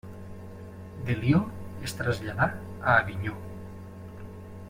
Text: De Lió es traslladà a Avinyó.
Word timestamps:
De 1.09 1.15
Lió 1.19 1.41
es 1.89 1.93
traslladà 2.01 2.49
a 2.93 2.97
Avinyó. 3.03 3.37